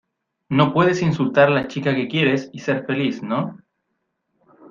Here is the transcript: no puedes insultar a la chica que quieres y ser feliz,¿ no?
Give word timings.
no 0.49 0.73
puedes 0.73 1.03
insultar 1.03 1.49
a 1.49 1.53
la 1.53 1.67
chica 1.67 1.93
que 1.93 2.07
quieres 2.07 2.49
y 2.53 2.61
ser 2.61 2.85
feliz,¿ 2.87 3.21
no? 3.21 3.61